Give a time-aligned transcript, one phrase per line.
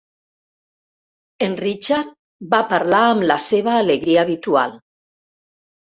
[1.49, 2.17] En Richard
[2.55, 4.79] va parlar amb la seva alegria habitual.